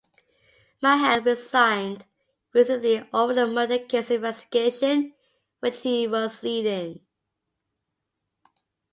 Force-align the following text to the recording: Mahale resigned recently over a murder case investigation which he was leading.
Mahale 0.81 1.23
resigned 1.23 2.05
recently 2.53 3.07
over 3.13 3.39
a 3.39 3.45
murder 3.45 3.77
case 3.77 4.09
investigation 4.09 5.13
which 5.59 5.81
he 5.81 6.07
was 6.07 6.41
leading. 6.41 7.05